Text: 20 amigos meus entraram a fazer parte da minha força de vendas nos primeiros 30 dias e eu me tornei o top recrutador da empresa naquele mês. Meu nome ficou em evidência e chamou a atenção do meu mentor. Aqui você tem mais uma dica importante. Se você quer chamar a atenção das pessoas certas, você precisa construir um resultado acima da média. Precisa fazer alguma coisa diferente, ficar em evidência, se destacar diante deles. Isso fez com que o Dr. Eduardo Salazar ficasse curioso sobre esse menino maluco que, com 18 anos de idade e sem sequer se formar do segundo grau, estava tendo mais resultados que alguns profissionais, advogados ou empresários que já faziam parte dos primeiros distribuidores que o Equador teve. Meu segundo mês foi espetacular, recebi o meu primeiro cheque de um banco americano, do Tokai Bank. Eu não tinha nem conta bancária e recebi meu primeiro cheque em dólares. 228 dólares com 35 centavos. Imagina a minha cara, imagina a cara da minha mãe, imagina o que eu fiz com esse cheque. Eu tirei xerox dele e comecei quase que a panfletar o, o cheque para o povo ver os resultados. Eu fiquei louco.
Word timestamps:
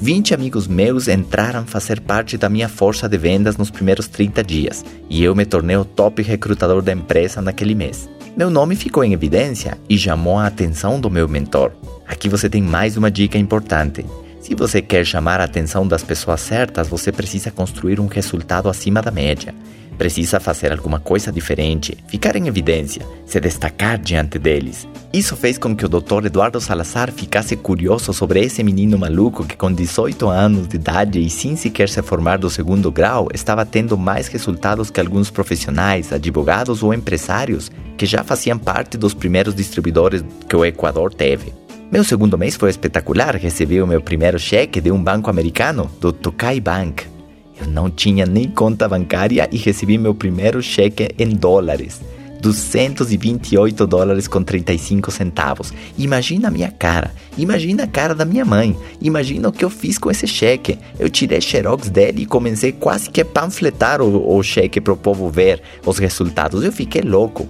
20 0.00 0.32
amigos 0.32 0.68
meus 0.68 1.08
entraram 1.08 1.60
a 1.60 1.64
fazer 1.64 2.00
parte 2.00 2.38
da 2.38 2.48
minha 2.48 2.68
força 2.68 3.08
de 3.08 3.18
vendas 3.18 3.56
nos 3.56 3.68
primeiros 3.68 4.06
30 4.06 4.44
dias 4.44 4.84
e 5.10 5.24
eu 5.24 5.34
me 5.34 5.44
tornei 5.44 5.76
o 5.76 5.84
top 5.84 6.22
recrutador 6.22 6.80
da 6.80 6.92
empresa 6.92 7.42
naquele 7.42 7.74
mês. 7.74 8.08
Meu 8.36 8.48
nome 8.48 8.76
ficou 8.76 9.02
em 9.02 9.12
evidência 9.12 9.76
e 9.88 9.98
chamou 9.98 10.38
a 10.38 10.46
atenção 10.46 11.00
do 11.00 11.10
meu 11.10 11.28
mentor. 11.28 11.72
Aqui 12.06 12.28
você 12.28 12.48
tem 12.48 12.62
mais 12.62 12.96
uma 12.96 13.10
dica 13.10 13.36
importante. 13.36 14.06
Se 14.40 14.54
você 14.54 14.80
quer 14.80 15.04
chamar 15.04 15.40
a 15.40 15.44
atenção 15.44 15.86
das 15.86 16.04
pessoas 16.04 16.42
certas, 16.42 16.86
você 16.86 17.10
precisa 17.10 17.50
construir 17.50 17.98
um 17.98 18.06
resultado 18.06 18.68
acima 18.68 19.02
da 19.02 19.10
média. 19.10 19.52
Precisa 19.98 20.38
fazer 20.38 20.70
alguma 20.70 21.00
coisa 21.00 21.32
diferente, 21.32 21.98
ficar 22.06 22.36
em 22.36 22.46
evidência, 22.46 23.04
se 23.26 23.40
destacar 23.40 23.98
diante 23.98 24.38
deles. 24.38 24.86
Isso 25.12 25.36
fez 25.36 25.58
com 25.58 25.74
que 25.74 25.84
o 25.84 25.88
Dr. 25.88 26.26
Eduardo 26.26 26.60
Salazar 26.60 27.10
ficasse 27.10 27.56
curioso 27.56 28.12
sobre 28.12 28.40
esse 28.40 28.62
menino 28.62 28.96
maluco 28.96 29.44
que, 29.44 29.56
com 29.56 29.72
18 29.72 30.28
anos 30.28 30.68
de 30.68 30.76
idade 30.76 31.18
e 31.18 31.28
sem 31.28 31.56
sequer 31.56 31.88
se 31.88 32.00
formar 32.00 32.38
do 32.38 32.48
segundo 32.48 32.92
grau, 32.92 33.28
estava 33.34 33.66
tendo 33.66 33.98
mais 33.98 34.28
resultados 34.28 34.88
que 34.88 35.00
alguns 35.00 35.30
profissionais, 35.30 36.12
advogados 36.12 36.82
ou 36.82 36.94
empresários 36.94 37.68
que 37.96 38.06
já 38.06 38.22
faziam 38.22 38.56
parte 38.56 38.96
dos 38.96 39.14
primeiros 39.14 39.52
distribuidores 39.52 40.24
que 40.48 40.54
o 40.54 40.64
Equador 40.64 41.12
teve. 41.12 41.52
Meu 41.90 42.04
segundo 42.04 42.38
mês 42.38 42.54
foi 42.54 42.70
espetacular, 42.70 43.34
recebi 43.34 43.82
o 43.82 43.86
meu 43.86 44.00
primeiro 44.00 44.38
cheque 44.38 44.80
de 44.80 44.92
um 44.92 45.02
banco 45.02 45.30
americano, 45.30 45.90
do 46.00 46.12
Tokai 46.12 46.60
Bank. 46.60 47.07
Eu 47.60 47.66
não 47.66 47.90
tinha 47.90 48.24
nem 48.24 48.48
conta 48.48 48.88
bancária 48.88 49.48
e 49.50 49.56
recebi 49.56 49.98
meu 49.98 50.14
primeiro 50.14 50.62
cheque 50.62 51.08
em 51.18 51.28
dólares. 51.28 52.00
228 52.40 53.86
dólares 53.86 54.28
com 54.28 54.42
35 54.42 55.10
centavos. 55.10 55.72
Imagina 55.96 56.48
a 56.48 56.50
minha 56.50 56.70
cara, 56.70 57.12
imagina 57.36 57.84
a 57.84 57.86
cara 57.86 58.14
da 58.14 58.24
minha 58.24 58.44
mãe, 58.44 58.76
imagina 59.00 59.48
o 59.48 59.52
que 59.52 59.64
eu 59.64 59.70
fiz 59.70 59.98
com 59.98 60.10
esse 60.10 60.26
cheque. 60.26 60.78
Eu 60.98 61.10
tirei 61.10 61.40
xerox 61.40 61.88
dele 61.90 62.22
e 62.22 62.26
comecei 62.26 62.72
quase 62.72 63.10
que 63.10 63.20
a 63.20 63.24
panfletar 63.24 64.00
o, 64.00 64.36
o 64.36 64.42
cheque 64.42 64.80
para 64.80 64.92
o 64.92 64.96
povo 64.96 65.28
ver 65.28 65.60
os 65.84 65.98
resultados. 65.98 66.64
Eu 66.64 66.72
fiquei 66.72 67.02
louco. 67.02 67.48